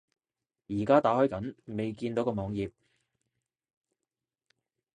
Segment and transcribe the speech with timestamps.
[0.67, 2.71] 而家打開緊，未睇到個網頁￼